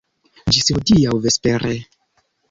Ĝis 0.55 0.71
hodiaŭ 0.77 1.13
vespere! 1.25 1.75